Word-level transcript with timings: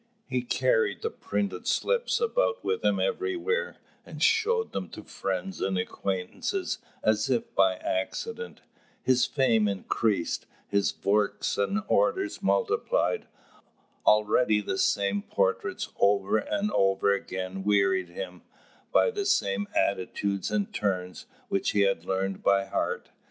He 0.27 0.41
carried 0.41 1.03
the 1.03 1.11
printed 1.11 1.67
slips 1.67 2.19
about 2.19 2.63
with 2.63 2.83
him 2.83 2.99
everywhere, 2.99 3.77
and 4.03 4.23
showed 4.23 4.71
them 4.73 4.89
to 4.89 5.03
friends 5.03 5.61
and 5.61 5.77
acquaintances 5.77 6.79
as 7.03 7.29
if 7.29 7.53
by 7.53 7.75
accident. 7.75 8.61
His 9.03 9.27
fame 9.27 9.67
increased, 9.67 10.47
his 10.67 10.91
works 11.03 11.55
and 11.55 11.83
orders 11.87 12.41
multiplied. 12.41 13.27
Already 14.03 14.59
the 14.59 14.79
same 14.79 15.21
portraits 15.21 15.89
over 15.99 16.39
and 16.39 16.71
over 16.71 17.13
again 17.13 17.63
wearied 17.63 18.09
him, 18.09 18.41
by 18.91 19.11
the 19.11 19.23
same 19.27 19.67
attitudes 19.75 20.49
and 20.49 20.73
turns, 20.73 21.27
which 21.47 21.73
he 21.73 21.81
had 21.81 22.05
learned 22.05 22.41
by 22.41 22.65
heart. 22.65 23.09